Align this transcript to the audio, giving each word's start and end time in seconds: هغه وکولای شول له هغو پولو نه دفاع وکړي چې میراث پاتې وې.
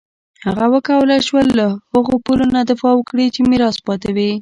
هغه 0.45 0.65
وکولای 0.73 1.21
شول 1.27 1.47
له 1.59 1.67
هغو 1.93 2.13
پولو 2.25 2.45
نه 2.55 2.61
دفاع 2.71 2.93
وکړي 2.97 3.25
چې 3.35 3.39
میراث 3.49 3.77
پاتې 3.87 4.09
وې. 4.15 4.31